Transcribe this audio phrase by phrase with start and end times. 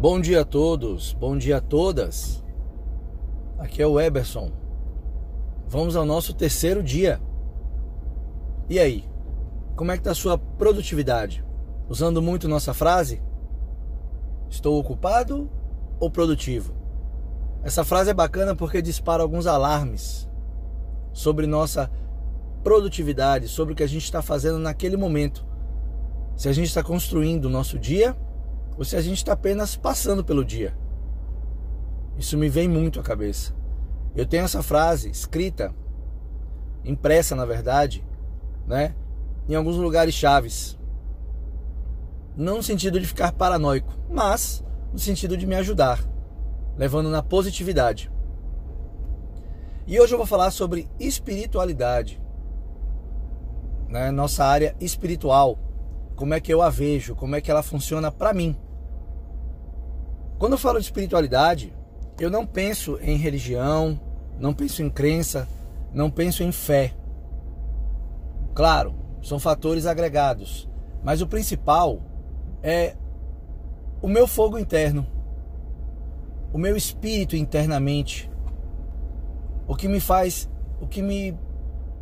[0.00, 2.42] Bom dia a todos, bom dia a todas.
[3.58, 4.50] Aqui é o Eberson.
[5.68, 7.20] Vamos ao nosso terceiro dia.
[8.66, 9.04] E aí?
[9.76, 11.44] Como é que está a sua produtividade?
[11.86, 13.22] Usando muito nossa frase?
[14.48, 15.50] Estou ocupado
[16.00, 16.72] ou produtivo?
[17.62, 20.26] Essa frase é bacana porque dispara alguns alarmes
[21.12, 21.90] sobre nossa
[22.64, 25.44] produtividade, sobre o que a gente está fazendo naquele momento.
[26.36, 28.16] Se a gente está construindo o nosso dia
[28.76, 30.76] ou se a gente está apenas passando pelo dia.
[32.16, 33.54] Isso me vem muito à cabeça.
[34.14, 35.74] Eu tenho essa frase escrita,
[36.84, 38.04] impressa na verdade,
[38.66, 38.94] né,
[39.48, 40.78] em alguns lugares chaves.
[42.36, 46.04] Não no sentido de ficar paranoico, mas no sentido de me ajudar,
[46.76, 48.10] levando na positividade.
[49.86, 52.20] E hoje eu vou falar sobre espiritualidade,
[53.88, 55.58] né, nossa área espiritual,
[56.20, 58.54] como é que eu a vejo, como é que ela funciona para mim.
[60.38, 61.74] Quando eu falo de espiritualidade,
[62.18, 63.98] eu não penso em religião,
[64.38, 65.48] não penso em crença,
[65.94, 66.94] não penso em fé.
[68.52, 70.68] Claro, são fatores agregados,
[71.02, 72.02] mas o principal
[72.62, 72.94] é
[74.02, 75.06] o meu fogo interno,
[76.52, 78.30] o meu espírito internamente,
[79.66, 80.50] o que me faz,
[80.82, 81.34] o que me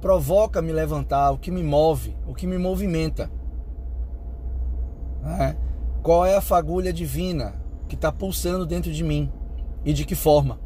[0.00, 3.35] provoca me levantar, o que me move, o que me movimenta.
[5.26, 5.56] Né?
[6.02, 7.54] Qual é a fagulha divina
[7.88, 9.30] que está pulsando dentro de mim
[9.84, 10.58] e de que forma.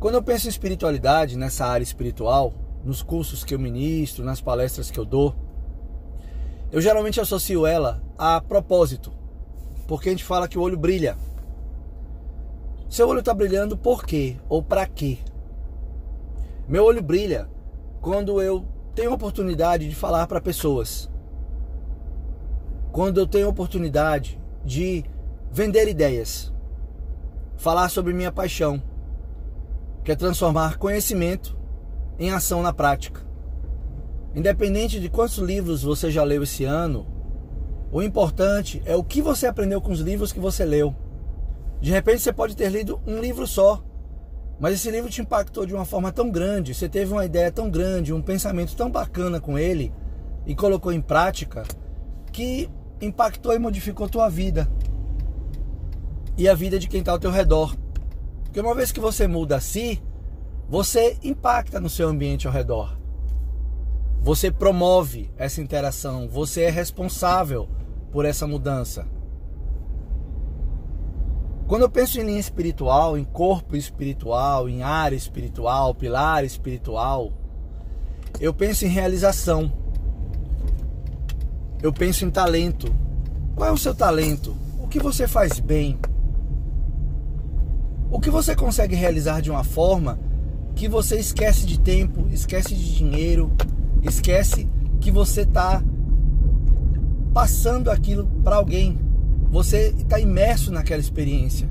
[0.00, 4.90] Quando eu penso em espiritualidade, nessa área espiritual, nos cursos que eu ministro, nas palestras
[4.90, 5.34] que eu dou,
[6.70, 9.12] eu geralmente associo ela a propósito,
[9.86, 11.16] porque a gente fala que o olho brilha.
[12.88, 15.18] Seu olho está brilhando por quê ou para quê?
[16.66, 17.48] Meu olho brilha
[18.00, 21.10] quando eu tenho oportunidade de falar para pessoas,
[22.92, 25.04] quando eu tenho oportunidade de
[25.50, 26.52] vender ideias,
[27.56, 28.82] falar sobre minha paixão,
[30.04, 31.58] que é transformar conhecimento
[32.18, 33.26] em ação na prática.
[34.34, 37.06] Independente de quantos livros você já leu esse ano,
[37.90, 40.94] o importante é o que você aprendeu com os livros que você leu.
[41.80, 43.82] De repente você pode ter lido um livro só,
[44.60, 47.70] mas esse livro te impactou de uma forma tão grande, você teve uma ideia tão
[47.70, 49.92] grande, um pensamento tão bacana com ele
[50.44, 51.62] e colocou em prática
[52.32, 52.68] que
[53.00, 54.68] impactou e modificou tua vida
[56.36, 57.76] e a vida de quem está ao teu redor.
[58.44, 60.02] Porque uma vez que você muda a si,
[60.68, 62.96] você impacta no seu ambiente ao redor.
[64.20, 67.68] Você promove essa interação, você é responsável
[68.10, 69.06] por essa mudança.
[71.66, 77.32] Quando eu penso em linha espiritual, em corpo espiritual, em área espiritual, pilar espiritual,
[78.40, 79.70] eu penso em realização.
[81.82, 82.92] Eu penso em talento.
[83.54, 84.56] Qual é o seu talento?
[84.80, 85.98] O que você faz bem?
[88.10, 90.18] O que você consegue realizar de uma forma
[90.74, 93.52] que você esquece de tempo, esquece de dinheiro,
[94.02, 94.68] esquece
[95.00, 95.82] que você está
[97.32, 98.98] passando aquilo para alguém.
[99.50, 101.68] Você está imerso naquela experiência.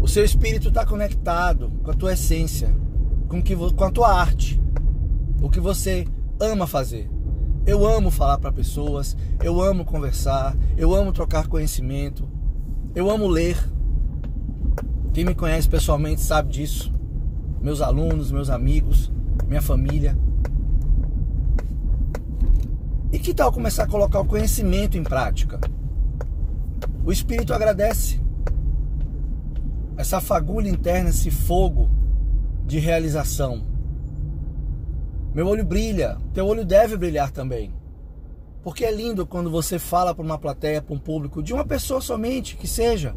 [0.00, 2.74] O seu espírito está conectado com a tua essência,
[3.28, 4.60] com, que, com a tua arte,
[5.40, 6.06] o que você
[6.40, 7.08] ama fazer.
[7.64, 12.28] Eu amo falar para pessoas, eu amo conversar, eu amo trocar conhecimento,
[12.92, 13.56] eu amo ler.
[15.12, 16.92] Quem me conhece pessoalmente sabe disso.
[17.60, 19.12] Meus alunos, meus amigos,
[19.46, 20.18] minha família.
[23.12, 25.60] E que tal começar a colocar o conhecimento em prática?
[27.04, 28.20] O espírito agradece.
[29.96, 31.88] Essa fagulha interna, esse fogo
[32.66, 33.71] de realização.
[35.34, 37.72] Meu olho brilha, teu olho deve brilhar também.
[38.62, 42.02] Porque é lindo quando você fala para uma plateia, para um público, de uma pessoa
[42.02, 43.16] somente, que seja,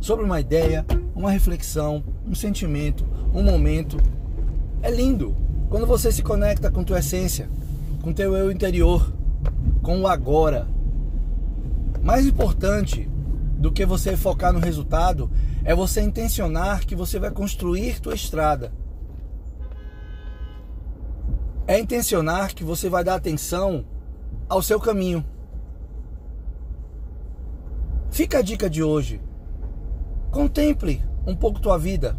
[0.00, 0.84] sobre uma ideia,
[1.14, 3.96] uma reflexão, um sentimento, um momento.
[4.82, 5.36] É lindo
[5.70, 7.48] quando você se conecta com tua essência,
[8.02, 9.12] com teu eu interior,
[9.82, 10.66] com o agora.
[12.02, 13.08] Mais importante
[13.56, 15.30] do que você focar no resultado
[15.62, 18.72] é você intencionar que você vai construir tua estrada.
[21.72, 23.82] É intencionar que você vai dar atenção
[24.46, 25.24] ao seu caminho.
[28.10, 29.22] Fica a dica de hoje.
[30.30, 32.14] Contemple um pouco tua vida.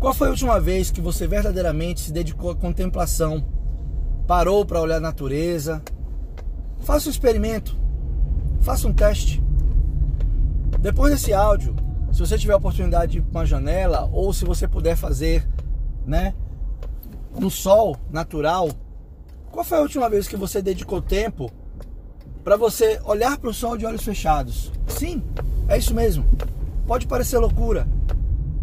[0.00, 3.46] Qual foi a última vez que você verdadeiramente se dedicou à contemplação?
[4.26, 5.80] Parou para olhar a natureza?
[6.80, 7.78] Faça um experimento.
[8.60, 9.40] Faça um teste.
[10.80, 11.76] Depois desse áudio,
[12.10, 15.48] se você tiver a oportunidade de ir para uma janela ou se você puder fazer,
[16.04, 16.34] né,
[17.38, 18.70] no sol natural,
[19.50, 21.50] qual foi a última vez que você dedicou tempo
[22.42, 24.72] para você olhar para o sol de olhos fechados?
[24.86, 25.22] Sim,
[25.68, 26.24] É isso mesmo.
[26.86, 27.86] Pode parecer loucura,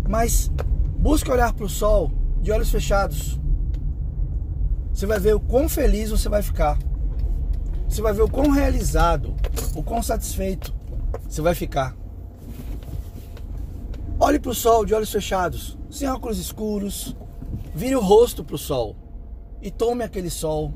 [0.07, 0.51] mas
[0.99, 2.11] busque olhar para o sol
[2.41, 3.39] de olhos fechados.
[4.93, 6.77] Você vai ver o quão feliz você vai ficar.
[7.87, 9.33] Você vai ver o quão realizado,
[9.75, 10.73] o quão satisfeito
[11.27, 11.95] você vai ficar.
[14.19, 17.15] Olhe para o sol de olhos fechados, sem óculos escuros.
[17.73, 18.95] Vire o rosto para o sol
[19.61, 20.73] e tome aquele sol.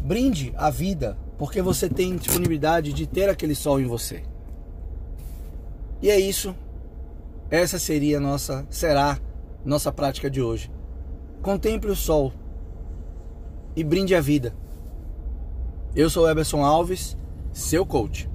[0.00, 4.22] Brinde a vida, porque você tem disponibilidade de ter aquele sol em você.
[6.00, 6.54] E é isso.
[7.50, 9.18] Essa seria nossa, será
[9.64, 10.70] nossa prática de hoje.
[11.42, 12.32] Contemple o sol
[13.74, 14.54] e brinde a vida.
[15.94, 17.16] Eu sou Eberson Alves,
[17.52, 18.28] seu coach.